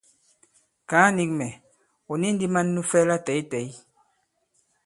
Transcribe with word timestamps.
Kàa 0.89 1.07
nīk 1.15 1.31
mɛ̀: 1.39 1.51
ɔ̀ 2.11 2.17
ni 2.21 2.27
ndī 2.33 2.47
man 2.53 2.67
nu 2.73 2.81
fɛ 2.89 2.99
latɛ̂ytɛ̌y? 3.09 3.67